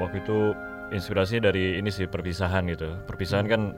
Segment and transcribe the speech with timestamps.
[0.00, 0.56] waktu itu
[0.92, 2.92] inspirasi dari ini sih perpisahan gitu.
[3.08, 3.76] Perpisahan kan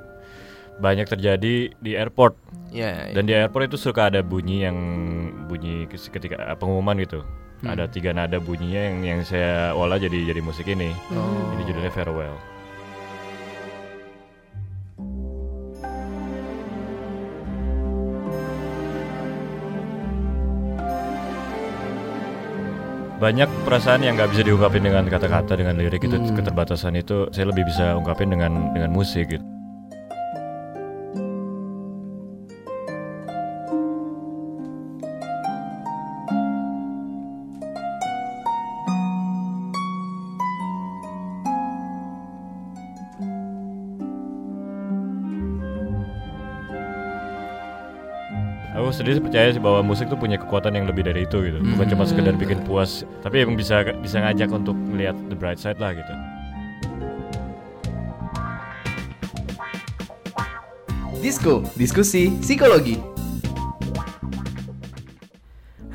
[0.75, 2.35] banyak terjadi di airport
[2.75, 3.15] Ya, ya.
[3.15, 4.75] dan di airport itu suka ada bunyi yang
[5.47, 7.23] bunyi ketika eh, pengumuman gitu.
[7.63, 7.71] Hmm.
[7.71, 10.91] Ada tiga nada bunyinya yang yang saya olah jadi jadi musik ini.
[11.15, 11.55] Oh.
[11.55, 12.35] Ini judulnya Farewell.
[23.25, 26.37] Banyak perasaan yang nggak bisa diungkapin dengan kata-kata dengan lirik itu Hmm.
[26.37, 29.54] keterbatasan itu saya lebih bisa ungkapin dengan dengan musik gitu.
[48.75, 51.63] Aku sendiri percaya sih bahwa musik tuh punya kekuatan yang lebih dari itu gitu.
[51.63, 55.79] Bukan cuma sekedar bikin puas, tapi emang bisa bisa ngajak untuk melihat the bright side
[55.79, 56.11] lah gitu.
[61.23, 62.99] Disko, diskusi psikologi.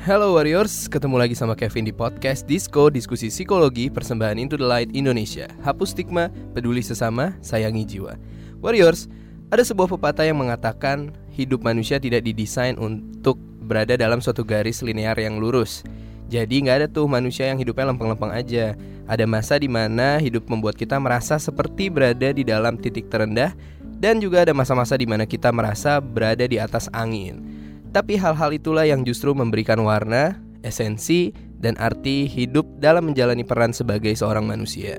[0.08, 4.88] Halo Warriors, ketemu lagi sama Kevin di podcast Disco Diskusi Psikologi Persembahan Into the Light
[4.96, 5.52] Indonesia.
[5.60, 8.16] Hapus stigma, peduli sesama, sayangi jiwa.
[8.64, 9.04] Warriors,
[9.52, 11.10] ada sebuah pepatah yang mengatakan
[11.40, 15.86] hidup manusia tidak didesain untuk berada dalam suatu garis linear yang lurus.
[16.30, 18.78] Jadi nggak ada tuh manusia yang hidupnya lempeng-lempeng aja.
[19.10, 23.50] Ada masa di mana hidup membuat kita merasa seperti berada di dalam titik terendah
[23.98, 27.42] dan juga ada masa-masa di mana kita merasa berada di atas angin.
[27.90, 34.14] Tapi hal-hal itulah yang justru memberikan warna, esensi, dan arti hidup dalam menjalani peran sebagai
[34.14, 34.94] seorang manusia.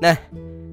[0.00, 0.16] Nah,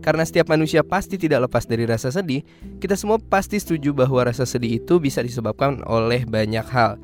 [0.08, 2.40] karena setiap manusia pasti tidak lepas dari rasa sedih,
[2.80, 6.96] kita semua pasti setuju bahwa rasa sedih itu bisa disebabkan oleh banyak hal.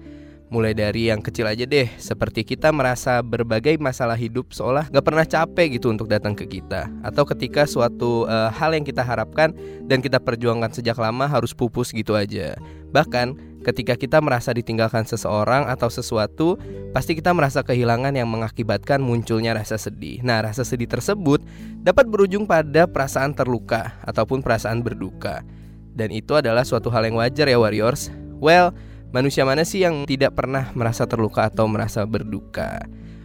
[0.48, 5.28] Mulai dari yang kecil aja deh, seperti kita merasa berbagai masalah hidup seolah gak pernah
[5.28, 6.88] capek gitu untuk datang ke kita.
[7.04, 9.52] Atau ketika suatu eh, hal yang kita harapkan
[9.84, 12.56] dan kita perjuangkan sejak lama harus pupus gitu aja.
[12.96, 16.60] Bahkan ketika kita merasa ditinggalkan seseorang atau sesuatu,
[16.92, 20.20] pasti kita merasa kehilangan yang mengakibatkan munculnya rasa sedih.
[20.22, 21.40] Nah, rasa sedih tersebut
[21.82, 25.42] dapat berujung pada perasaan terluka ataupun perasaan berduka.
[25.96, 28.12] Dan itu adalah suatu hal yang wajar ya warriors.
[28.44, 28.76] Well,
[29.16, 32.84] manusia mana sih yang tidak pernah merasa terluka atau merasa berduka?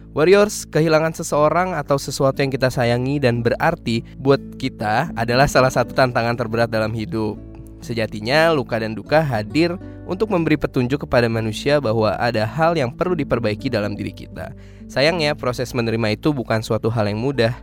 [0.09, 5.93] Warriors, kehilangan seseorang atau sesuatu yang kita sayangi dan berarti buat kita adalah salah satu
[5.93, 7.37] tantangan terberat dalam hidup.
[7.79, 9.77] Sejatinya, luka dan duka hadir
[10.09, 14.57] untuk memberi petunjuk kepada manusia bahwa ada hal yang perlu diperbaiki dalam diri kita.
[14.89, 17.53] Sayangnya, proses menerima itu bukan suatu hal yang mudah.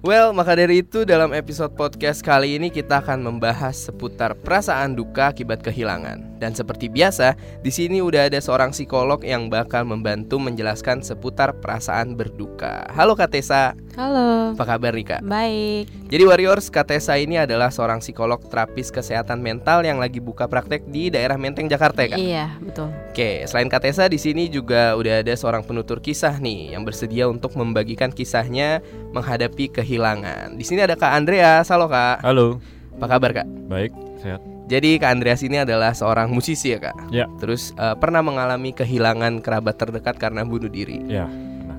[0.00, 5.28] Well, maka dari itu dalam episode podcast kali ini kita akan membahas seputar perasaan duka
[5.28, 6.40] akibat kehilangan.
[6.40, 12.16] Dan seperti biasa, di sini udah ada seorang psikolog yang bakal membantu menjelaskan seputar perasaan
[12.16, 12.88] berduka.
[12.96, 14.56] Halo Kak Tessa, Halo.
[14.56, 15.20] apa kabar nih Kak?
[15.20, 15.92] Baik.
[16.08, 20.88] Jadi Warriors, Kak Tessa ini adalah seorang psikolog terapis kesehatan mental yang lagi buka praktek
[20.88, 22.18] di daerah Menteng Jakarta ya Kak?
[22.18, 22.88] Iya, betul.
[23.12, 27.28] Oke, selain Kak Tessa di sini juga udah ada seorang penutur kisah nih yang bersedia
[27.28, 28.80] untuk membagikan kisahnya
[29.12, 29.89] menghadapi kehilangan.
[29.90, 31.66] Di sini ada Kak Andreas.
[31.66, 32.22] Halo Kak.
[32.22, 32.62] Halo,
[33.00, 33.46] Apa kabar Kak?
[33.66, 33.90] baik,
[34.22, 34.38] sehat.
[34.70, 37.10] Jadi Kak Andreas ini adalah seorang musisi ya Kak.
[37.10, 37.26] Ya.
[37.42, 41.02] Terus eh, pernah mengalami kehilangan kerabat terdekat karena bunuh diri.
[41.10, 41.26] Ya,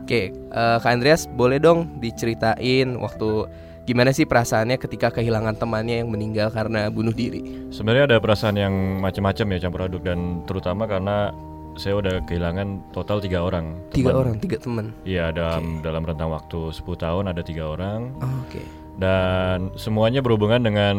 [0.04, 3.48] Oke, eh, Kak Andreas boleh dong diceritain waktu
[3.88, 7.42] gimana sih perasaannya ketika kehilangan temannya yang meninggal karena bunuh diri?
[7.74, 11.34] sebenarnya ada perasaan yang macam-macam ya campur aduk dan terutama karena
[11.82, 13.74] saya udah kehilangan total tiga orang.
[13.90, 14.94] Tiga orang, tiga teman.
[15.02, 18.62] Iya, dalam dalam rentang waktu 10 tahun ada tiga orang Oh, Oke.
[18.96, 20.96] dan semuanya berhubungan dengan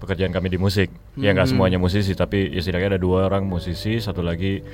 [0.00, 0.88] pekerjaan kami di musik.
[1.14, 1.52] Ya nggak Hmm.
[1.52, 4.64] semuanya musisi, tapi ya setidaknya ada dua orang musisi, satu lagi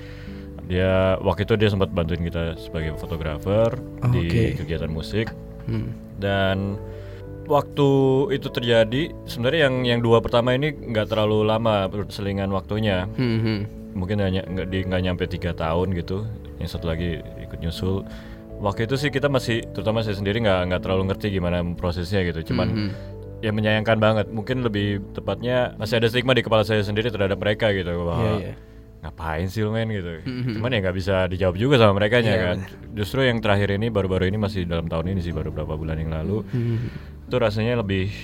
[0.62, 5.34] dia waktu itu dia sempat bantuin kita sebagai fotografer Oh, di kegiatan musik
[5.66, 5.90] Hmm.
[6.16, 6.78] dan
[7.44, 7.88] waktu
[8.30, 13.60] itu terjadi sebenarnya yang yang dua pertama ini nggak terlalu lama perselingan waktunya Hmm, hmm.
[13.92, 16.24] Mungkin hanya nggak di nggak nyampe tiga tahun gitu
[16.56, 18.04] yang satu lagi ikut nyusul
[18.58, 22.52] waktu itu sih kita masih terutama saya sendiri nggak nggak terlalu ngerti gimana prosesnya gitu
[22.52, 22.90] cuman Mhm.
[23.40, 27.68] ya menyayangkan banget mungkin lebih tepatnya masih ada stigma di kepala saya sendiri terhadap mereka
[27.70, 28.54] gitu bahwa Iya, iya.
[29.02, 30.52] ngapain sih lu main gitu Mhm.
[30.56, 32.56] cuman ya nggak bisa dijawab juga sama mereka Iya, kan
[32.92, 36.14] justru yang terakhir ini baru-baru ini masih dalam tahun ini sih baru beberapa bulan yang
[36.14, 36.78] lalu Hmm.
[37.26, 38.14] itu rasanya lebih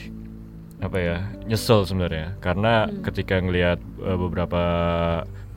[0.79, 4.63] apa ya nyesel sebenarnya karena ketika ngelihat uh, beberapa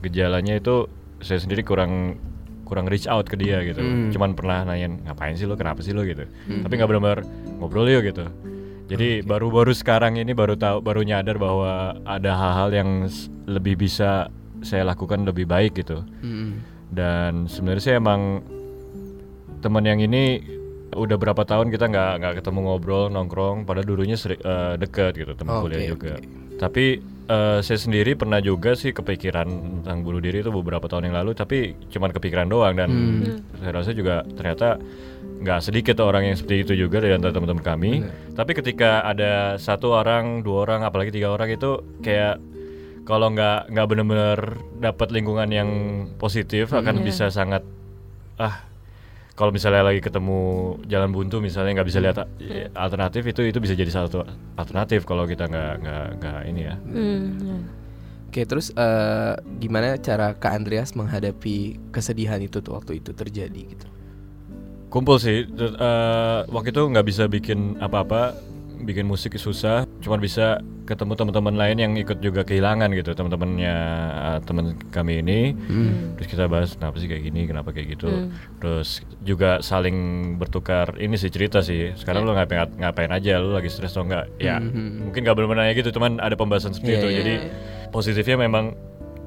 [0.02, 0.90] gejalanya itu
[1.22, 2.18] saya sendiri kurang
[2.66, 3.80] kurang reach out ke dia gitu.
[3.84, 4.08] Hmm.
[4.10, 5.54] cuman pernah nanyain ngapain sih lo?
[5.54, 6.02] Kenapa sih lo?
[6.02, 6.24] gitu.
[6.48, 7.20] Tapi nggak benar-benar
[7.60, 8.26] ngobrol yuk gitu.
[8.90, 12.90] Jadi baru-baru sekarang ini baru tahu baru nyadar bahwa ada hal-hal yang
[13.48, 14.28] lebih bisa
[14.60, 16.02] saya lakukan lebih baik gitu.
[16.24, 16.60] Hmm.
[16.92, 18.44] dan sebenarnya saya emang
[19.64, 20.44] teman yang ini
[20.92, 25.32] udah berapa tahun kita nggak nggak ketemu ngobrol nongkrong pada dulunya seri, eh, deket gitu
[25.32, 26.20] teman Oke, kuliah juga.
[26.20, 26.28] oke.
[26.60, 29.46] tapi eh, saya sendiri pernah juga sih kepikiran
[29.80, 31.58] tentang bunuh diri itu beberapa tahun yang lalu tapi
[31.88, 33.40] cuman kepikiran doang dan Hmm.
[33.56, 34.78] saya rasa juga ternyata
[35.38, 37.92] nggak sedikit orang yang seperti itu juga dari antara teman-teman kami
[38.32, 42.38] tapi ketika ada satu orang dua orang apalagi tiga orang itu kayak
[43.02, 44.38] kalau nggak nggak benar-benar
[44.78, 45.70] dapat lingkungan yang
[46.16, 47.04] positif akan Iya.
[47.04, 47.66] bisa sangat
[48.36, 48.62] ah
[49.42, 50.38] kalau misalnya lagi ketemu
[50.86, 54.22] jalan buntu misalnya nggak bisa lihat eh, alternatif itu itu bisa jadi satu
[54.54, 57.58] alternatif kalau kita nggak nggak nggak ini ya Hmm, ya.
[58.30, 61.56] Oke, terus eh, gimana cara Kak Andreas menghadapi
[61.92, 63.86] kesedihan itu tuh waktu itu terjadi gitu?
[64.92, 68.36] kumpul sih eh, waktu itu nggak bisa bikin apa-apa
[68.82, 73.76] bikin musik susah cuma bisa ketemu teman-teman lain yang ikut juga kehilangan gitu teman-temannya
[74.12, 75.40] eh, teman kami ini.
[76.18, 77.46] Terus kita bahas kenapa sih kayak gini?
[77.46, 78.10] Kenapa kayak gitu?
[78.10, 78.34] Hmm.
[78.58, 79.94] terus juga saling
[80.36, 81.94] bertukar ini sih cerita sih.
[81.94, 83.38] Sekarang lu ngapain ngapain aja?
[83.38, 84.26] Lu lagi stres atau enggak?
[84.36, 85.08] Ya Mhm.
[85.08, 87.08] mungkin nggak benar nanya gitu cuman ada pembahasan seperti Iya, itu.
[87.08, 87.34] iya, jadi
[87.90, 88.74] positifnya memang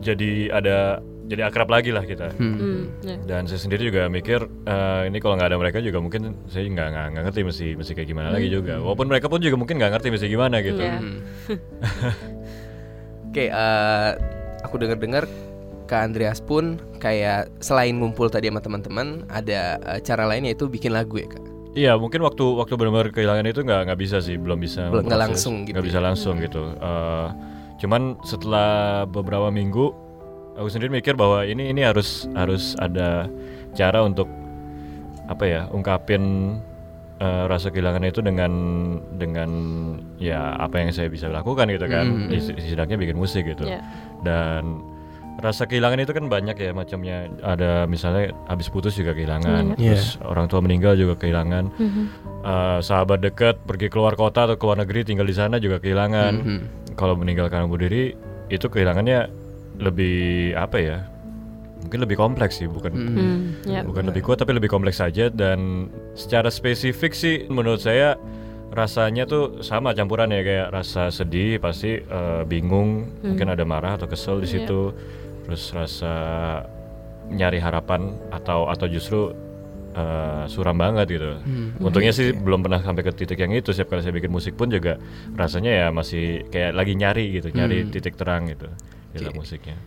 [0.03, 2.55] jadi ada jadi akrab lagi lah kita Hmm.
[2.55, 3.15] Hmm, ya.
[3.25, 6.87] dan saya sendiri juga mikir eh, ini kalau nggak ada mereka juga mungkin saya nggak
[6.87, 9.91] nggak nggak ngerti mesti mesti kayak gimana lagi juga walaupun mereka pun juga mungkin nggak
[9.91, 10.97] ngerti mesti gimana gitu Iya.
[10.97, 11.19] Hmm.
[13.27, 14.09] Oke, eh,
[14.61, 15.27] aku dengar-dengar
[15.85, 20.89] Kak Andreas pun kayak selain ngumpul tadi sama teman-teman, ada eh, cara lain yaitu bikin
[20.89, 21.43] lagu ya kak.
[21.75, 25.21] Iya mungkin waktu waktu benar-benar kehilangan itu nggak nggak bisa sih belum bisa Belum- nggak
[25.21, 25.89] langsung gitu nggak ya.
[25.91, 27.27] bisa langsung gitu Eh,
[27.75, 28.69] cuman setelah
[29.03, 29.91] beberapa minggu
[30.55, 33.27] aku sendiri mikir bahwa ini ini harus harus ada
[33.71, 34.27] cara untuk
[35.25, 36.55] apa ya ungkapin
[37.15, 38.51] eh, rasa kehilangan itu dengan
[39.15, 39.49] dengan
[40.15, 42.27] ya apa yang saya bisa lakukan gitu kan Mhm.
[42.29, 43.79] Is- setidaknya bikin musik gitu Ya.
[44.21, 44.83] dan
[45.35, 49.95] rasa kehilangan itu kan banyak ya macamnya ada misalnya habis putus juga kehilangan Iya.
[49.95, 52.03] terus orang tua meninggal juga kehilangan Mhm.
[52.45, 56.59] Eh, sahabat dekat pergi keluar kota atau keluar negeri tinggal di sana juga kehilangan Mhm.
[56.93, 58.13] kalau meninggal karena bunuh diri
[58.47, 59.44] itu kehilangannya
[59.77, 60.17] lebih
[60.53, 60.97] apa ya
[61.77, 62.91] mungkin lebih kompleks sih bukan.
[62.91, 63.81] Hmm, ya.
[63.81, 68.17] bukan lebih kuat tapi lebih kompleks saja dan secara spesifik sih menurut saya
[68.71, 74.05] rasanya tuh sama campuran ya kayak rasa sedih pasti eh, bingung mungkin ada marah atau
[74.05, 74.53] kesel di Iya.
[74.59, 74.81] situ
[75.45, 76.13] terus rasa
[77.27, 79.31] nyari harapan atau atau justru
[79.93, 81.77] eh, suram banget gitu Hmm.
[81.79, 84.67] untungnya sih belum pernah sampai ke titik yang itu setiap kali saya bikin musik pun
[84.67, 84.97] juga
[85.33, 87.93] rasanya ya masih kayak lagi nyari gitu nyari Hmm.
[87.93, 88.67] titik terang gitu
[89.17, 89.39] dalam Oke.
[89.41, 89.77] musiknya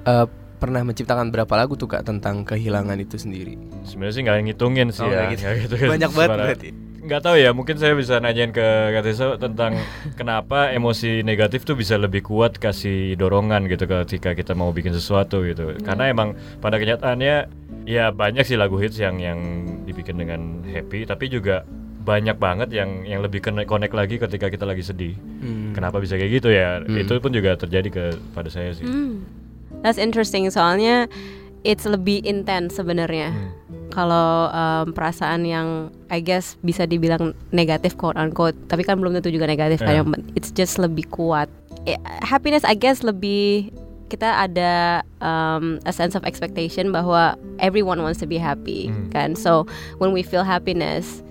[0.00, 0.26] Eh,
[0.56, 3.56] pernah menciptakan berapa lagu tuh kak tentang kehilangan itu sendiri?
[3.82, 5.40] sebenarnya sih nggak ngitungin sih Oh, ya gitu.
[5.40, 5.74] nggak gitu.
[5.92, 6.68] Banyak banget berarti.
[7.00, 8.60] nggak tahu ya mungkin saya bisa nanyain ke
[8.92, 9.72] Katisa tentang
[10.20, 15.40] kenapa emosi negatif tuh bisa lebih kuat kasih dorongan gitu ketika kita mau bikin sesuatu
[15.42, 17.48] gitu karena emang pada kenyataannya
[17.84, 19.40] ya banyak sih lagu hits yang yang
[19.82, 21.64] dibikin dengan happy tapi juga
[22.00, 25.72] banyak banget yang yang lebih connect, connect lagi ketika kita lagi sedih Hmm.
[25.72, 26.96] kenapa bisa kayak gitu ya Hmm.
[26.96, 29.20] itu pun juga terjadi ke pada saya sih Hmm.
[29.80, 31.08] That's interesting soalnya
[31.60, 33.32] it's lebih intens sebenarnya.
[33.32, 33.52] Hmm.
[33.90, 35.68] Kalau um, perasaan yang
[36.08, 40.04] I guess bisa dibilang negatif quote unquote, tapi kan belum tentu juga negatif Yeah.
[40.04, 40.12] kan.
[40.12, 41.48] yang- It's just lebih kuat.
[41.84, 43.72] Eh, happiness I guess lebih
[44.08, 49.08] kita ada um, a sense of expectation bahwa everyone wants to be happy Hmm.
[49.08, 49.32] kan.
[49.32, 49.64] So
[49.96, 51.24] when we feel happiness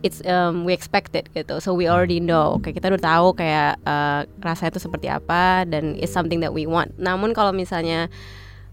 [0.00, 3.76] it's um, we expect it gitu so we already know kayak kita udah tahu kayak
[3.84, 8.08] uh, rasanya itu seperti apa dan it's something that we want namun kalau misalnya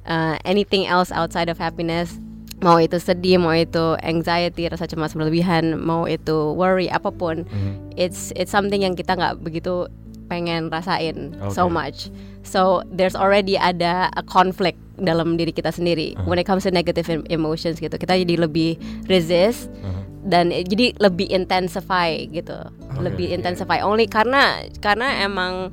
[0.07, 2.15] uh, anything else outside of happiness
[2.57, 7.93] mau itu sedih mau itu anxiety rasa cemas berlebihan mau itu worry apa pun Mhm.
[7.93, 9.85] it's it's something yang kita nggak begitu
[10.27, 11.71] pengen rasain so Oke.
[11.71, 11.99] much
[12.41, 16.25] so there's already ada a conflict dalam diri kita sendiri Uh-huh.
[16.25, 20.03] when it comes to negative em- emotions gitu kita jadi lebih resist Mhm.
[20.27, 22.59] Dan eh, jadi lebih intensify gitu.
[22.99, 23.79] Lebih intensify.
[23.79, 25.71] Only karena karena emang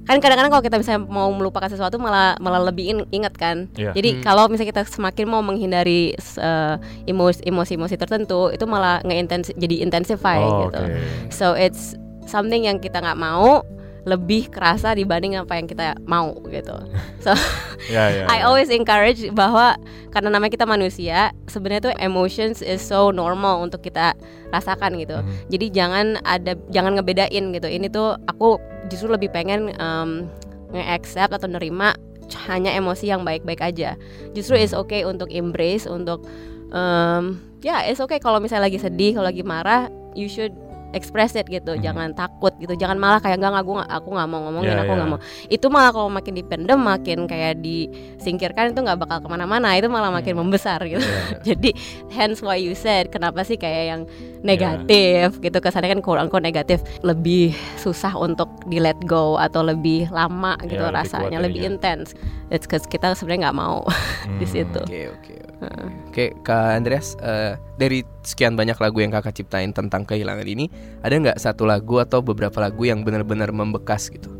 [0.00, 3.70] kan kadang-kadang kalau kita misalnya mau melupakan sesuatu malah malah lebih in- ingat kan?
[3.78, 3.94] Iya.
[3.94, 6.74] jadi kalau misalnya kita semakin mau menghindari eh,
[7.06, 10.82] emosi emosi tertentu itu malah nge jadi intensify Oh, gitu.
[10.82, 10.98] oke.
[11.30, 11.94] so it's
[12.26, 13.62] something yang kita nggak mau
[14.08, 16.76] lebih kerasa dibanding apa yang kita mau gitu
[17.24, 17.32] so
[17.88, 18.48] ya ya I ya.
[18.48, 19.76] always encourage bahwa
[20.10, 24.18] karena namanya kita manusia, sebenarnya tuh emotions is so normal untuk kita
[24.50, 25.22] rasakan gitu.
[25.22, 25.32] Mhm.
[25.48, 27.68] Jadi jangan ada jangan ngebedain gitu.
[27.70, 28.58] Ini tuh aku
[28.90, 30.26] justru lebih pengen um,
[30.74, 31.94] nge-accept atau nerima
[32.50, 33.94] hanya emosi yang baik-baik aja.
[34.34, 36.26] Justru it's okay untuk embrace untuk
[36.74, 39.86] um, ya it's okay kalau misalnya lagi sedih, kalau lagi marah,
[40.18, 40.54] you should
[40.92, 41.80] express it gitu Mhm.
[41.80, 44.92] jangan takut gitu jangan malah kayak enggak aku nggak aku nggak mau ngomongin Ya, aku
[44.92, 45.12] nggak ya.
[45.12, 49.86] mau itu malah kalau makin dipendem makin kayak disingkirkan itu nggak bakal ke mana-mana itu
[49.86, 50.42] malah makin Hmm.
[50.42, 51.22] membesar gitu Iya.
[51.48, 51.70] jadi
[52.10, 54.02] hence why you said kenapa sih kayak yang
[54.40, 60.08] negatif gitu kesannya kan quote unquote negatif lebih susah untuk di let go atau lebih
[60.08, 61.76] lama gitu Ya, lebih rasanya lebih ininya.
[61.76, 62.08] intens
[62.50, 63.86] it's cause kita sebenarnya nggak mau
[64.38, 64.52] di Hmm.
[64.52, 65.68] situ Oke oke oke.
[66.10, 70.66] Oke Kak Andreas eh, dari sekian banyak lagu yang kakak ciptain tentang kehilangan ini,
[71.00, 74.32] ada nggak satu lagu atau beberapa lagu yang benar-benar membekas gitu?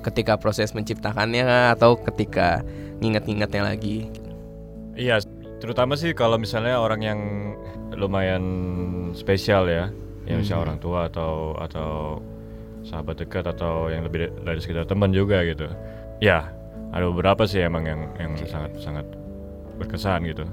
[0.00, 2.64] Ketika proses menciptakannya atau ketika
[2.98, 4.08] nginget-ngingetnya lagi?
[4.94, 5.20] Iya,
[5.58, 7.20] terutama sih kalau misalnya orang yang
[7.92, 8.42] lumayan
[9.12, 9.92] spesial ya,
[10.24, 10.66] ya misalnya Hmm.
[10.66, 11.90] orang tua atau atau
[12.82, 15.68] sahabat dekat atau yang lebih da- dari sekitar teman juga gitu.
[16.20, 16.52] Ya,
[16.94, 18.46] ada beberapa sih emang yang yang Oke.
[18.46, 19.06] sangat sangat
[19.76, 20.46] berkesan gitu.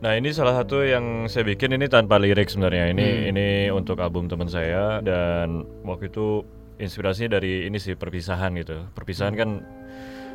[0.00, 3.30] Nah ini salah satu yang saya bikin ini tanpa lirik sebenarnya ini Hmm.
[3.32, 6.44] ini untuk album teman saya dan waktu itu
[6.76, 8.80] inspirasinya dari ini sih perpisahan gitu.
[8.92, 9.60] Perpisahan kan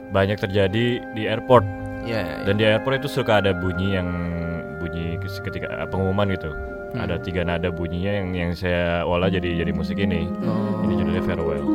[0.09, 1.65] banyak terjadi di airport
[2.05, 2.45] Ya.
[2.45, 4.09] dan di airport itu suka ada bunyi yang
[4.77, 6.53] bunyi ketika pengumuman gitu.
[6.93, 7.01] Hmm.
[7.01, 10.29] Ada tiga nada bunyinya yang yang saya olah jadi jadi musik ini.
[10.45, 10.85] Oh.
[10.85, 11.65] Ini judulnya Farewell.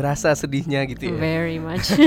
[0.00, 1.16] Berasa sedihnya gitu ya.
[1.20, 1.92] very much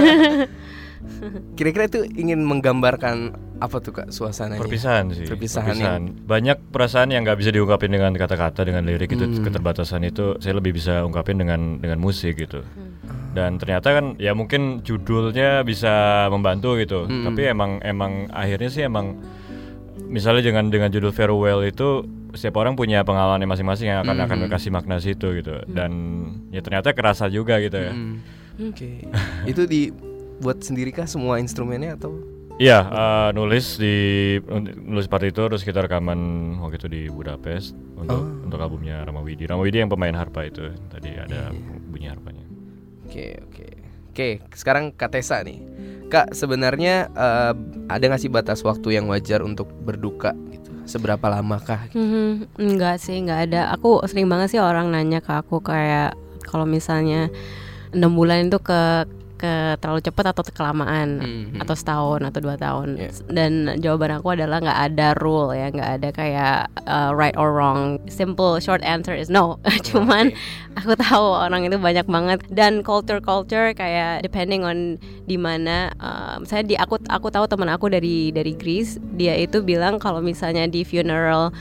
[1.54, 4.60] Kira-kira itu ingin menggambarkan apa tuh kak suasananya?
[4.60, 5.28] Perpisahan sih.
[5.28, 9.44] Perpisahan Banyak perasaan yang nggak bisa diungkapin dengan kata-kata dengan lirik itu Hmm.
[9.44, 12.64] keterbatasan itu saya lebih bisa ungkapin dengan dengan musik gitu.
[12.64, 12.96] Hmm.
[13.36, 17.04] Dan ternyata kan ya mungkin judulnya bisa membantu gitu.
[17.04, 17.28] Hmm.
[17.28, 19.20] Tapi emang emang akhirnya sih emang
[20.08, 24.52] misalnya dengan dengan judul farewell itu setiap orang punya pengalaman masing-masing yang akan akan Hmm.
[24.52, 25.62] kasih makna situ gitu.
[25.66, 25.92] Dan
[26.50, 27.92] ya ternyata kerasa juga gitu ya.
[27.92, 28.20] Hmm.
[28.60, 29.06] Oke.
[29.50, 32.14] itu dibuat sendiri kah semua instrumennya atau?
[32.54, 33.96] Iya, eh, nulis di
[34.80, 36.20] nulis partitur terus kita rekaman
[36.60, 38.46] waktu itu di Budapest untuk Oh.
[38.46, 39.46] untuk albumnya Rama Widi.
[39.46, 40.70] Rama Widi yang pemain harpa itu.
[40.88, 41.62] Tadi ada Iya.
[41.84, 42.46] bunyi harpanya.
[43.04, 43.66] Oke oke
[44.10, 44.28] oke.
[44.54, 45.66] Sekarang Kak Tessa nih.
[46.06, 47.54] Kak sebenarnya eh,
[47.90, 50.38] ada nggak sih batas waktu yang wajar untuk berduka?
[50.84, 51.90] Seberapa lamakah?
[51.96, 53.72] Mhm, Enggak sih, enggak ada.
[53.76, 56.14] Aku sering banget sih orang nanya ke aku kayak
[56.44, 57.32] kalau misalnya
[57.96, 59.08] enam bulan itu ke
[59.44, 61.60] ke terlalu cepat atau kelamaan Mhm.
[61.60, 62.96] atau setahun atau dua tahun.
[62.96, 63.12] Iya.
[63.28, 63.52] Dan
[63.84, 66.58] jawaban aku adalah nggak ada rule ya, nggak ada kayak
[66.88, 68.00] uh, right or wrong.
[68.08, 69.60] Simple short answer is no.
[69.92, 70.32] Cuman
[70.80, 74.96] aku tahu orang itu banyak banget dan culture culture kayak depending on
[75.28, 79.60] di mana uh, misalnya di aku aku tahu teman aku dari dari Greece dia itu
[79.60, 81.52] bilang kalau misalnya di funeral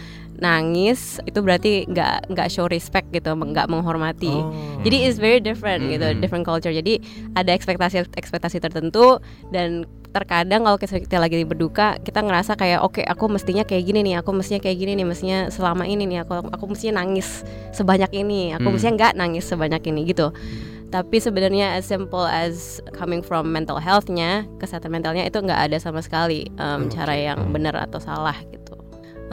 [0.42, 4.50] nangis itu berarti nggak nggak show respect gitu nggak menghormati Oh.
[4.82, 6.18] jadi it's very different gitu Mhm.
[6.18, 6.98] different culture jadi
[7.32, 9.22] ada ekspektasi ekspektasi tertentu
[9.54, 14.14] dan terkadang kalau kita, lagi berduka kita ngerasa kayak oke aku mestinya kayak gini nih
[14.20, 17.40] aku mestinya kayak gini nih mestinya selama ini nih aku aku mestinya nangis
[17.72, 18.74] sebanyak ini aku Hmm.
[18.76, 20.28] mestinya nggak nangis sebanyak ini gitu
[20.92, 26.04] tapi sebenarnya as simple as coming from mental healthnya kesehatan mentalnya itu nggak ada sama
[26.04, 28.61] sekali um, cara yang benar atau salah gitu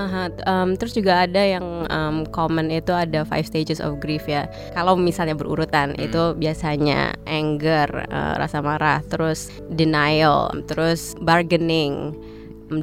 [0.08, 4.48] T- um, terus juga ada yang um, common itu ada five stages of grief ya.
[4.72, 6.06] Kalau misalnya berurutan Hmm.
[6.08, 12.16] itu biasanya anger, uh, rasa marah, terus denial, terus bargaining,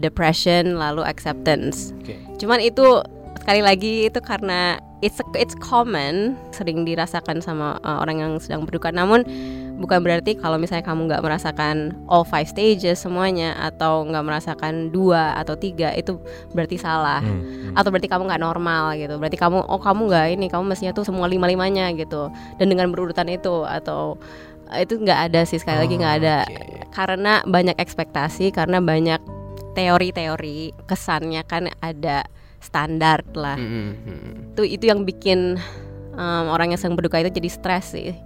[0.02, 1.94] depression, lalu acceptance.
[2.02, 2.18] Oke.
[2.36, 3.00] Cuman itu
[3.46, 4.74] sekali lagi itu karena
[5.06, 8.90] it's it's common, sering dirasakan sama uh, orang yang sedang berduka.
[8.90, 9.22] Namun
[9.78, 15.38] bukan berarti kalau misalnya kamu nggak merasakan all five stages semuanya atau nggak merasakan dua
[15.38, 16.18] atau tiga itu
[16.58, 17.38] berarti salah Hmm,
[17.70, 17.78] hmm.
[17.78, 21.04] atau berarti kamu nggak normal gitu berarti kamu oh kamu nggak ini kamu mestinya tuh
[21.06, 24.16] semua lima limanya gitu dan dengan berurutan itu atau
[24.72, 26.96] eh, itu nggak ada sih sekali lagi nggak Oh, ada oke.
[26.96, 29.20] karena banyak ekspektasi karena banyak
[29.76, 32.24] teori-teori kesannya kan ada
[32.60, 33.58] standar lah.
[33.58, 34.34] Mm, mm, mm.
[34.56, 35.60] itu itu yang bikin
[36.16, 38.16] um, orang yang sedang berduka itu jadi stres sih.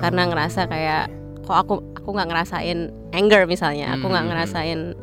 [0.00, 1.04] Karena Oh, ngerasa kayak
[1.44, 2.78] kok aku aku nggak ngerasain
[3.12, 4.96] anger misalnya aku nggak ngerasain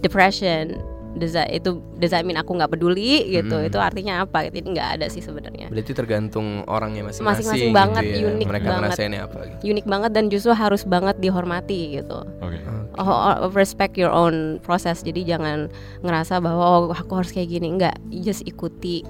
[0.00, 0.80] depression
[1.12, 3.68] does that, itu does that mean aku nggak peduli gitu Hmm.
[3.68, 7.24] itu artinya apa jadi nggak ada sih sebenarnya Berarti tergantung orangnya masing-masing.
[7.46, 8.16] Masing-masing gitu banget, ya.
[8.28, 8.80] unik Mereka banget.
[8.80, 9.62] ngerasainnya apa gitu.
[9.70, 12.58] unik banget dan justru harus banget dihormati gitu Oke.
[12.96, 15.68] oh, oh, respect your own proses jadi jangan
[16.00, 19.04] ngerasa bahwa oh aku harus kayak gini enggak just ikuti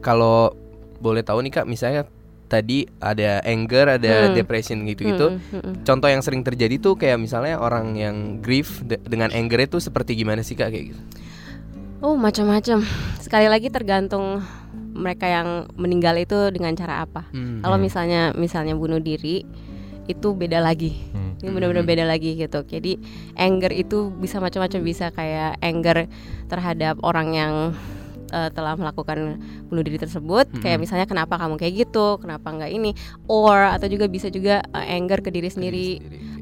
[0.00, 0.52] Kalau
[0.96, 2.08] boleh tahu nih Kak, misalnya
[2.50, 4.34] tadi ada anger, ada Hmm.
[4.34, 5.38] depression gitu-gitu.
[5.38, 5.74] Mm, mm, mm.
[5.86, 10.18] Contoh yang sering terjadi tuh kayak misalnya orang yang grief de- dengan anger itu seperti
[10.18, 11.00] gimana sih Kak kayak gitu?
[12.02, 12.82] Oh macam-macam.
[13.22, 14.42] Sekali lagi tergantung
[14.90, 17.30] mereka yang meninggal itu dengan cara apa.
[17.30, 17.62] Hmm.
[17.62, 19.46] Kalau misalnya misalnya bunuh diri
[20.10, 20.96] itu beda lagi.
[21.14, 21.38] Hmm.
[21.38, 22.66] Ini benar-benar beda lagi gitu.
[22.66, 22.98] Jadi
[23.38, 26.10] anger itu bisa macam-macam bisa kayak anger
[26.50, 27.54] terhadap orang yang
[28.30, 30.48] eh, telah melakukan bunuh diri tersebut.
[30.62, 32.94] Kayak misalnya kenapa kamu kayak gitu, kenapa nggak ini,
[33.26, 35.88] or atau juga bisa juga eh, anger ke diri sendiri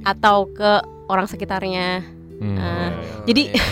[0.04, 2.04] atau ke orang sekitarnya.
[2.38, 2.54] Hmm.
[2.54, 2.90] Eh, Oh,
[3.26, 3.64] jadi iya.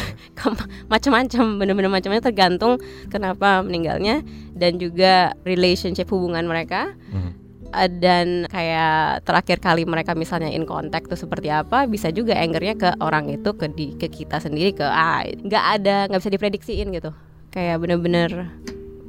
[0.91, 2.77] macam-macam bener-bener macamnya tergantung
[3.09, 4.21] kenapa meninggalnya
[4.53, 7.33] dan juga relationship hubungan mereka Hmm.
[7.67, 12.79] Uh, dan kayak terakhir kali mereka misalnya in contact tuh seperti apa bisa juga angernya
[12.79, 16.95] ke orang itu ke di ke kita sendiri ke ah nggak ada nggak bisa diprediksiin
[16.95, 17.11] gitu
[17.57, 18.53] kayak bener-bener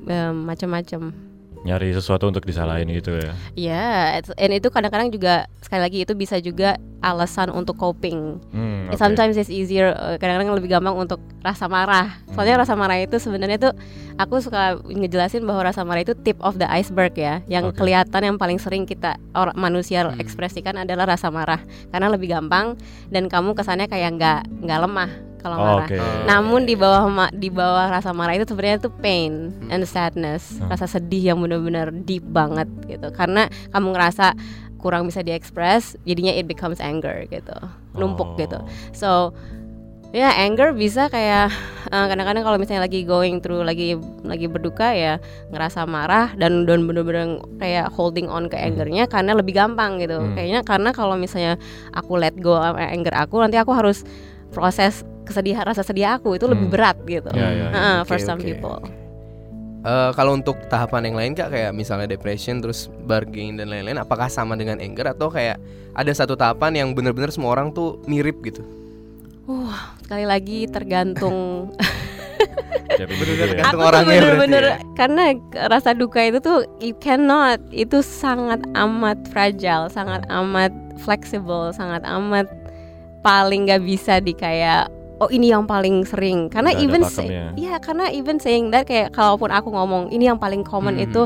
[0.07, 1.11] um, macam-macam
[1.67, 3.33] Nyari sesuatu untuk disalahin gitu ya.
[3.59, 8.87] ya it's- and itu kadang-kadang juga sekali lagi itu bisa juga alasan untuk coping Hmm,
[8.87, 8.95] oke.
[8.95, 12.23] Sometimes it's easier, uh, kadang-kadang lebih gampang untuk rasa marah.
[12.31, 13.73] Soalnya rasa marah itu sebenarnya tuh
[14.15, 17.43] aku suka ngejelasin bahwa rasa marah itu tip of the iceberg ya.
[17.51, 17.83] Yang Oke.
[17.83, 21.59] kelihatan yang paling sering kita orang manusia ekspresikan adalah rasa marah
[21.91, 22.79] karena lebih gampang
[23.11, 25.87] dan kamu kesannya kayak nggak nggak lemah kalau Oh, marah.
[25.87, 25.97] oke.
[26.25, 30.69] Namun di bawah di bawah rasa marah itu sebenarnya tuh pain and sadness, Hmm.
[30.69, 33.07] rasa sedih yang benar-benar deep banget gitu.
[33.13, 34.33] Karena kamu ngerasa
[34.77, 37.55] kurang bisa diekspres, jadinya it becomes anger gitu,
[37.93, 38.37] numpuk Oh.
[38.37, 38.59] gitu.
[38.93, 39.09] So
[40.15, 41.51] ya anger bisa kayak
[41.91, 45.19] eh, kadang-kadang kalau misalnya lagi going through lagi lagi berduka ya
[45.51, 50.15] ngerasa marah dan dan bener-bener kayak holding on ke angernya karena lebih gampang gitu.
[50.15, 50.31] Hmm.
[50.31, 51.59] Kayaknya karena kalau misalnya
[51.91, 54.07] aku let go anger aku nanti aku harus
[54.51, 56.75] proses kesedihan rasa sedih aku itu lebih Hmm.
[56.75, 57.29] berat gitu.
[57.31, 57.67] Ya, ya, ya.
[57.69, 58.47] Heeh, for some oke.
[58.47, 58.79] people.
[59.77, 64.27] Eh, kalau untuk tahapan yang lain kak kayak misalnya depression terus bargaining dan lain-lain apakah
[64.27, 65.61] sama dengan anger atau kayak
[65.93, 68.65] ada satu tahapan yang benar-benar semua orang tuh mirip gitu
[70.03, 71.71] Sekali lagi tergantung
[72.91, 73.05] ya.
[73.07, 74.77] Tergantung orangnya bener-bener ya.
[74.97, 75.23] karena
[75.69, 82.49] rasa duka itu tuh you cannot itu sangat amat fragile sangat amat fleksibel sangat amat
[83.21, 87.01] paling nggak bisa di kayak oh ini yang paling sering karena Nggak ada even
[87.55, 91.05] iya karena even saying that kayak kalaupun aku ngomong ini yang paling common Hmm.
[91.05, 91.21] itu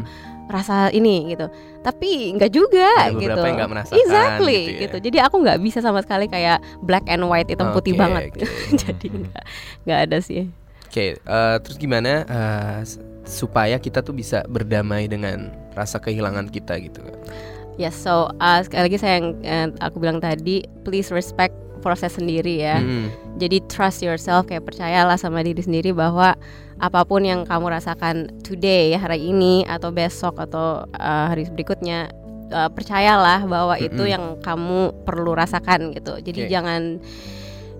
[0.48, 1.48] rasa ini gitu
[1.80, 4.82] tapi nggak juga Ada beberapa gitu yang merasakan exactly gitu ya.
[4.84, 8.24] gitu jadi aku nggak bisa sama sekali kayak black and white hitam putih Oke, banget
[8.28, 8.44] oke.
[8.84, 9.44] jadi nggak
[9.88, 10.52] nggak ada sih
[10.92, 16.76] Oke, eh, terus gimana eh, s- supaya kita tuh bisa berdamai dengan rasa kehilangan kita
[16.84, 17.00] gitu?
[17.00, 17.16] Kak?
[17.80, 22.62] Yes, so uh, sekali lagi saya yang eh, aku bilang tadi, please respect proses sendiri
[22.62, 22.78] ya.
[22.78, 23.10] Hmm.
[23.42, 26.38] Jadi trust yourself, kayak percayalah sama diri sendiri bahwa
[26.78, 32.14] apa pun yang kamu rasakan today, hari ini atau besok atau uh, hari berikutnya,
[32.54, 34.14] uh, percayalah bahwa itu Mm-mm.
[34.14, 36.22] yang kamu perlu rasakan gitu.
[36.22, 37.02] Jadi jangan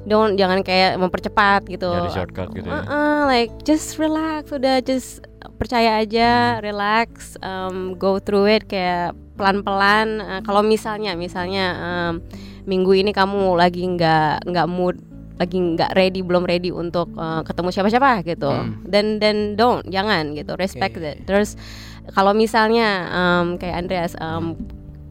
[0.02, 1.90] don't jangan kayak mempercepat gitu.
[1.90, 2.82] Nyari shortcut gitu ya.
[2.82, 5.22] Uh-uh, like just relax udah just
[5.62, 12.14] percaya aja relax um, go through it kayak pelan-pelan Uh, kalau misalnya misalnya um,
[12.66, 14.98] minggu ini kamu lagi nggak nggak mood
[15.38, 18.86] lagi nggak ready belum ready untuk uh, ketemu siapa-siapa gitu Hmm.
[18.86, 21.06] dan dan don't jangan gitu respect Oke.
[21.06, 21.58] it terus
[22.14, 24.54] kalau misalnya um, kayak Andreas um,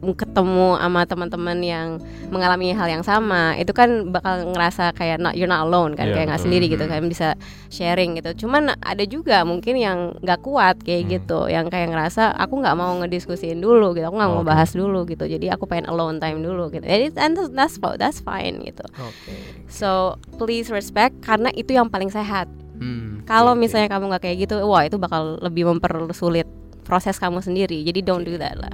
[0.00, 1.88] ketemu sama teman-teman yang
[2.28, 6.14] mengalami hal yang sama itu kan bakal ngerasa kayak not you're not alone kan Iya,
[6.16, 7.36] kayak nggak sendiri gitu kan bisa
[7.68, 11.12] sharing gitu cuman ada juga mungkin yang nggak kuat kayak Hmm.
[11.16, 14.48] gitu yang kayak ngerasa aku nggak mau ngediskusiin dulu gitu aku nggak mau Oke.
[14.48, 18.60] bahas dulu gitu jadi aku pengen alone time dulu gitu jadi and that's that's fine
[18.60, 19.32] gitu Oke.
[19.68, 22.48] so please respect karena itu yang paling sehat
[22.80, 23.60] Hmm, kalau oke.
[23.60, 26.48] misalnya kamu nggak kayak gitu wah itu bakal lebih mempersulit
[26.80, 28.72] proses kamu sendiri jadi don't do that lah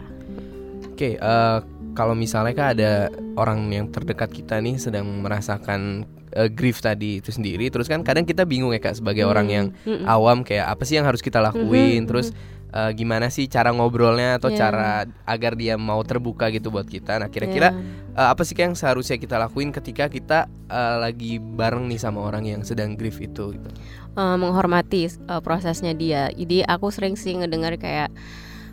[0.96, 1.58] Oke, eh,
[1.92, 7.28] kalau misalnya kan ada orang yang terdekat kita nih sedang merasakan eh, grief tadi itu
[7.28, 10.08] sendiri, terus kan kadang kita bingung ya kak sebagai orang yang Mm-mm.
[10.08, 12.32] awam kayak apa sih yang harus kita lakuin, Mhm, terus
[12.72, 14.56] eh, gimana sih cara ngobrolnya atau Iya.
[14.56, 14.88] cara
[15.24, 17.20] agar dia mau terbuka gitu buat kita.
[17.20, 18.16] Nah kira-kira Yeah.
[18.16, 22.48] eh, apa sih yang seharusnya kita lakuin ketika kita eh, lagi bareng nih sama orang
[22.48, 23.52] yang sedang grief itu?
[23.52, 23.68] Gitu.
[24.16, 26.32] Eh, menghormati uh, prosesnya dia.
[26.32, 28.08] Jadi aku sering sih ngedengar kayak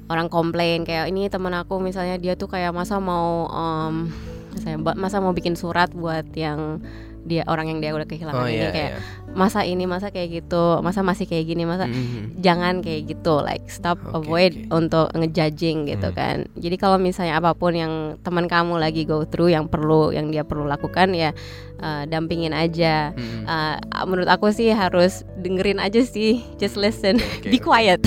[0.05, 4.11] orang komplain kayak ini teman aku misalnya dia tuh kayak masa mau um,
[4.51, 6.83] misalnya, ba- masa mau bikin surat buat yang
[7.23, 8.69] dia orang yang dia udah kehilangan Oh ini iya.
[8.69, 9.31] kayak iya.
[9.31, 12.35] masa ini masa kayak gitu masa masih kayak gini masa Mhm.
[12.37, 14.75] jangan kayak gitu like stop Oke, avoid oke.
[14.75, 16.17] untuk ngejudging gitu Hmm.
[16.19, 20.27] kan jadi kalau misalnya apa pun yang teman kamu lagi go through yang perlu yang
[20.27, 21.31] dia perlu lakukan ya
[21.79, 23.47] uh, dampingin aja Mhm.
[23.47, 28.03] Uh, menurut aku sih harus dengerin aja sih just listen oke, be quiet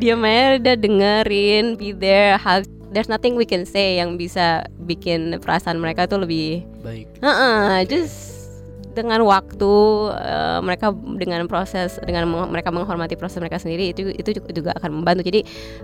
[0.00, 5.36] Diam aja udah dengerin be there hal there's nothing we can say yang bisa bikin
[5.42, 7.08] perasaan mereka tuh lebih Baik.
[7.24, 8.33] Heeh, just
[8.94, 9.74] dengan waktu
[10.14, 14.70] eh, mereka dengan proses dengan meng- mereka menghormati proses mereka sendiri itu itu ju- juga
[14.74, 15.26] akan membantu.
[15.26, 15.42] Jadi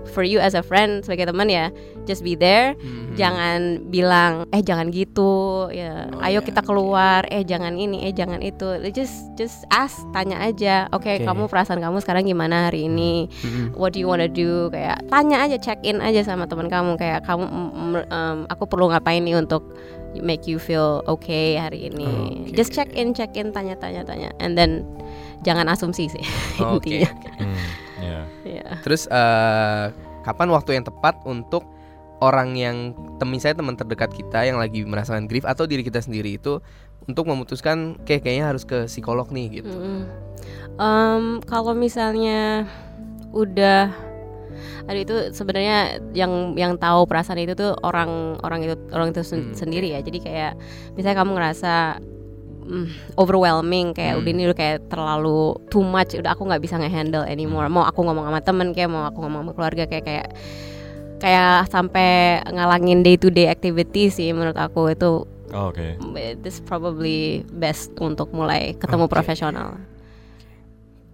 [0.09, 1.69] for you as a friend sebagai teman ya
[2.05, 2.73] just be there.
[2.79, 3.19] Mhm.
[3.19, 8.15] jangan bilang eh jangan gitu ya Oh, ayo ya, kita keluar eh jangan ini eh
[8.15, 8.65] jangan itu.
[8.91, 11.27] Just just ask tanya aja oke Oke.
[11.27, 13.27] kamu perasaan kamu sekarang gimana hari ini?
[13.27, 13.75] Mhm.
[13.75, 14.71] what do you wanna do?
[14.71, 16.95] Kayak tanya aja check in aja sama teman kamu.
[16.95, 17.45] Kayak kamu
[18.07, 19.67] em, aku perlu ngapain nih untuk
[20.19, 22.07] make you feel okay hari ini
[22.51, 22.59] Oke.
[22.59, 24.83] just check in check in tanya tanya tanya and then
[25.47, 26.25] jangan asumsi sih
[26.61, 27.07] Oke.
[27.07, 27.57] intinya Hmm,
[28.03, 28.21] ya.
[28.45, 29.87] ya Terus eh,
[30.23, 31.65] kapan waktu yang tepat untuk
[32.21, 36.37] orang yang temen saya teman terdekat kita yang lagi merasakan grief atau diri kita sendiri
[36.37, 36.61] itu
[37.09, 39.73] untuk memutuskan kayak kayaknya harus ke psikolog nih gitu.
[39.73, 40.05] Mm-mm.
[40.77, 42.69] Em, kalau misalnya
[43.33, 43.89] udah
[44.85, 45.79] aduh itu sebenarnya
[46.13, 50.01] yang yang tahu perasaan itu tuh orang orang itu orang itu sen- Hmm, sendiri ya
[50.01, 50.53] jadi kayak
[50.95, 51.75] misalnya kamu ngerasa
[52.63, 54.21] mm, overwhelming kayak Hmm.
[54.23, 58.03] udah ini udah kayak terlalu too much udah aku nggak bisa ngehandle anymore mau aku
[58.03, 60.27] ngomong sama temen kayak mau aku ngomong sama keluarga kayak kayak
[61.21, 65.99] kayak sampai ngalangin day to day activity sih menurut aku itu Oh, Oke.
[66.47, 69.19] this probably best untuk mulai ketemu Oke.
[69.19, 69.83] profesional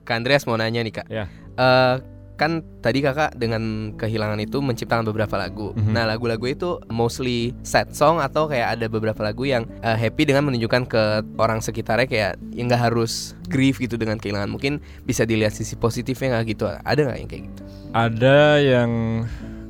[0.05, 1.07] Kak Andreas mau nanya nih kak.
[1.09, 1.25] Ya.
[1.57, 1.95] Eh,
[2.37, 5.73] kan tadi kakak dengan kehilangan itu menciptakan beberapa lagu.
[5.73, 5.93] Mhm.
[5.93, 10.47] Nah lagu-lagu itu mostly sad song atau kayak ada beberapa lagu yang eh, happy dengan
[10.47, 11.03] menunjukkan ke
[11.41, 14.53] orang sekitarnya kayak yang nggak harus grief gitu dengan kehilangan.
[14.53, 16.65] Mungkin bisa dilihat sisi positifnya nggak gitu.
[16.69, 17.63] Ada nggak yang kayak gitu?
[17.91, 18.91] Ada yang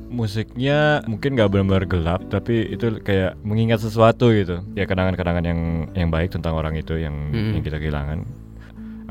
[0.07, 5.59] musiknya mungkin nggak benar-benar gelap tapi itu kayak mengingat sesuatu gitu ya kenangan-kenangan yang
[5.93, 7.59] yang baik tentang orang itu yang Hmm.
[7.59, 8.23] yang kita kehilangan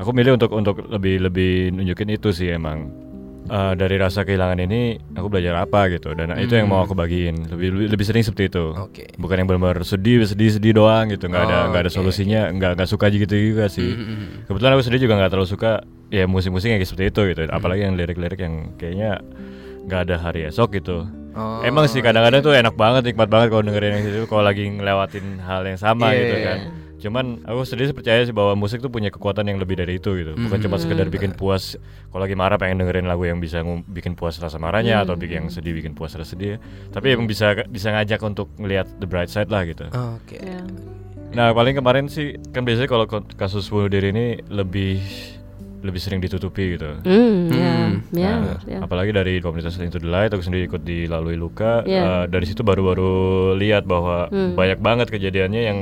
[0.01, 2.89] aku milih untuk untuk lebih lebih nunjukin itu sih emang
[3.47, 6.85] Eh, dari rasa kehilangan ini aku belajar apa gitu dan itu yang mau Hmm.
[6.85, 9.07] aku bagiin lebih lebih, lebih sering seperti itu Oke.
[9.15, 12.51] bukan yang benar-benar sedih sedih sedih doang gitu nggak ada Oh, nggak ada oke, solusinya
[12.51, 14.45] nggak nggak suka gitu juga sih Mhm.
[14.45, 15.71] Kebetulan aku sendiri juga nggak terlalu suka
[16.07, 17.41] ya musik-musik yang kayak seperti itu gitu.
[17.47, 19.23] Apalagi yang lirik-lirik yang kayaknya
[19.83, 21.07] nggak ada hari esok gitu.
[21.31, 24.65] Oh, Emang sih kadang-kadang tuh enak banget, nikmat banget kalau dengerin yang gitu kalau lagi
[24.65, 26.57] ngelewatin hal yang sama Iya, gitu iya, kan.
[26.97, 30.33] Cuman aku sendiri percaya sih bahwa musik tuh punya kekuatan yang lebih dari itu gitu.
[30.33, 30.83] Bukan cuma Hmm.
[30.83, 35.01] sekedar bikin puas kalau lagi marah pengen dengerin lagu yang bisa bikin puas rasa marahnya
[35.01, 36.57] atau bikin yang sedih bikin puas rasa sedih.
[36.89, 39.85] Tapi emang bisa bisa ngajak untuk ngelihat the bright side lah gitu.
[39.87, 40.37] Oke.
[40.37, 40.61] Ya.
[41.29, 44.97] Nah paling kemarin sih kan biasanya kalau kasus bunuh diri ini lebih
[45.77, 46.89] lebih sering ditutupi gitu.
[47.05, 48.79] Hmm, ya, Hmm, ya, Nah, ya.
[48.81, 51.85] apalagi dari komunitas Into the Light aku sendiri ikut dilalui luka.
[51.85, 52.01] Iya.
[52.01, 53.13] Eh, dari situ baru-baru
[53.53, 54.57] lihat bahwa Hmm.
[54.57, 55.79] banyak banget kejadiannya yang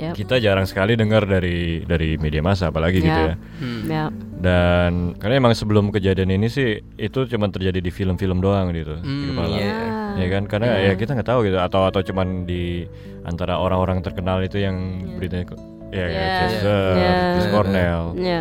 [0.00, 3.36] Yap, kita jarang sekali dengar dari dari media massa apalagi gitu Ya.
[3.60, 3.82] Hmm.
[3.84, 4.04] ya.
[4.34, 9.04] Dan karena emang sebelum kejadian ini sih itu cuma terjadi di film-film doang gitu di
[9.04, 9.54] Hmm, kepala.
[9.54, 9.76] iya.
[10.16, 10.86] Ya kan karena Iya.
[10.86, 12.88] ya kita nggak tahu gitu atau atau cuman di
[13.22, 15.14] antara orang-orang terkenal itu yang Iya.
[15.14, 15.44] beritanya
[15.90, 16.38] ya kayak Iya.
[16.40, 17.12] Chester, Iya.
[17.30, 18.02] Chris Cornell.
[18.16, 18.40] Ya,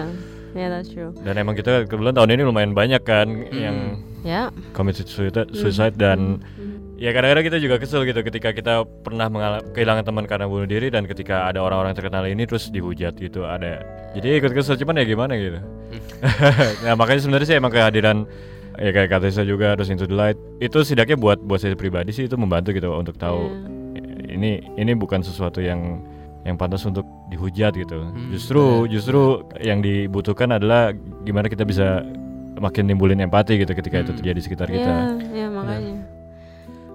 [0.53, 1.11] ya, that's true.
[1.19, 3.51] Dan emang kita kebetulan tahun ini lumayan banyak kan Hmm.
[3.53, 3.77] yang
[4.19, 6.43] Ya, committed suicide, suicide dan
[6.99, 9.31] ya kadang-kadang kita juga kesel gitu ketika kita pernah
[9.71, 13.79] kehilangan teman karena bunuh diri dan ketika ada orang-orang terkenal ini terus dihujat gitu ada
[14.11, 15.59] jadi ikut kesel cuman ya gimana gitu
[16.83, 18.27] nah makanya sebenarnya sih emang kehadiran
[18.75, 22.11] ya kayak kata saya juga harus into the light itu setidaknya buat buat saya pribadi
[22.11, 23.47] sih itu membantu gitu untuk tahu
[23.89, 24.35] Iya.
[24.35, 26.05] ini ini bukan sesuatu yang
[26.43, 29.19] yang pantas untuk dihujat gitu Hmm, justru justru
[29.57, 32.05] yang dibutuhkan adalah gimana kita bisa
[32.55, 34.19] makin nimbulin empati gitu ketika itu Hmm.
[34.19, 34.93] terjadi di sekitar kita
[35.29, 35.95] iya makanya.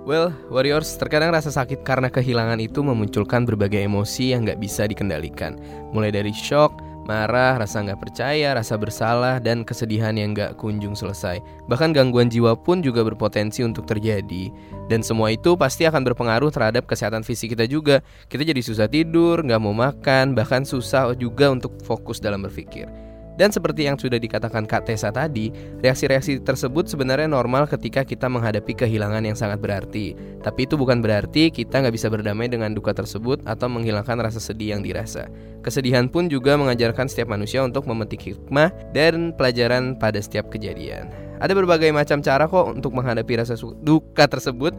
[0.04, 5.56] Well, warriors, terkadang rasa sakit karena kehilangan itu memunculkan berbagai emosi yang nggak bisa dikendalikan.
[5.96, 6.76] Mulai dari shock,
[7.08, 11.40] marah, rasa nggak percaya, rasa bersalah, dan kesedihan yang nggak kunjung selesai.
[11.72, 14.52] Bahkan gangguan jiwa pun juga berpotensi untuk terjadi.
[14.92, 18.04] Dan semua itu pasti akan berpengaruh terhadap kesehatan fisik kita juga.
[18.28, 23.03] Kita jadi susah tidur, nggak mau makan, bahkan susah juga untuk fokus dalam berpikir.
[23.34, 25.50] Dan seperti yang sudah dikatakan Kak Tessa tadi,
[25.82, 30.14] reaksi-reaksi tersebut sebenarnya normal ketika kita menghadapi kehilangan yang sangat berarti.
[30.40, 34.78] Tapi itu bukan berarti kita nggak bisa berdamai dengan duka tersebut atau menghilangkan rasa sedih
[34.78, 35.26] yang dirasa.
[35.66, 41.10] Kesedihan pun juga mengajarkan setiap manusia untuk memetik hikmah dan pelajaran pada setiap kejadian.
[41.42, 44.72] Ada berbagai macam cara kok untuk menghadapi rasa duka tersebut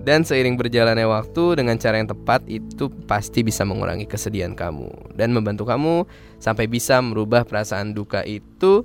[0.00, 4.88] dan seiring berjalannya waktu dengan cara yang tepat itu pasti bisa mengurangi kesedihan kamu.
[5.12, 6.08] Dan membantu kamu
[6.40, 8.84] sampai bisa merubah perasaan duka itu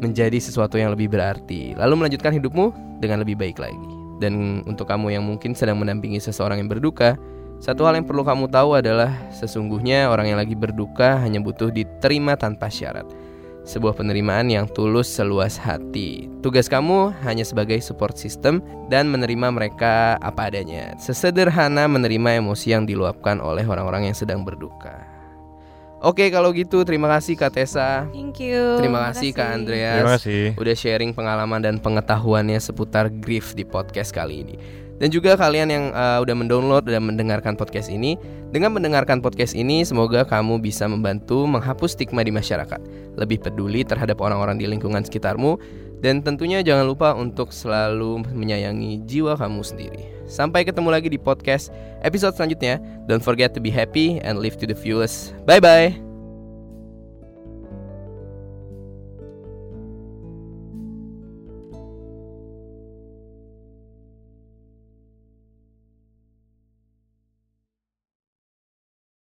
[0.00, 1.76] menjadi sesuatu yang lebih berarti.
[1.76, 2.72] Lalu melanjutkan hidupmu
[3.04, 3.90] dengan lebih baik lagi.
[4.18, 7.20] Dan untuk kamu yang mungkin sedang mendampingi seseorang yang berduka,
[7.58, 12.38] satu hal yang perlu kamu tahu adalah sesungguhnya orang yang lagi berduka hanya butuh diterima
[12.38, 13.06] tanpa syarat
[13.68, 16.24] sebuah penerimaan yang tulus seluas hati.
[16.40, 20.96] Tugas kamu hanya sebagai support system dan menerima mereka apa adanya.
[20.96, 25.04] Sesederhana menerima emosi yang diluapkan oleh orang-orang yang sedang berduka.
[25.98, 28.06] Oke, kalau gitu terima kasih Kak Tessa.
[28.14, 28.78] Thank you.
[28.78, 29.98] Terima kasih Kak Andreas.
[29.98, 34.56] terima kasih Udah sharing pengalaman dan pengetahuannya seputar grief di podcast kali ini.
[34.98, 38.18] Dan juga kalian yang uh, udah mendownload dan mendengarkan podcast ini,
[38.50, 42.82] dengan mendengarkan podcast ini semoga kamu bisa membantu menghapus stigma di masyarakat,
[43.14, 45.54] lebih peduli terhadap orang-orang di lingkungan sekitarmu,
[46.02, 50.02] dan tentunya jangan lupa untuk selalu menyayangi jiwa kamu sendiri.
[50.28, 51.72] Sampai ketemu lagi di podcast
[52.04, 52.78] episode selanjutnya.
[53.08, 55.32] Don't forget to be happy and live to the fullest.
[55.48, 56.07] Bye bye.